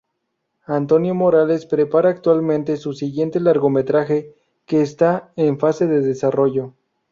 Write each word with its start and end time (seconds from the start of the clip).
Antonio 0.65 1.13
Morales 1.13 1.67
prepara 1.67 2.09
actualmente 2.09 2.75
su 2.77 2.93
siguiente 2.93 3.39
largometraje, 3.39 4.33
que 4.65 4.81
está 4.81 5.31
en 5.35 5.59
fase 5.59 5.85
de 5.85 6.01
desarrollo. 6.01 6.73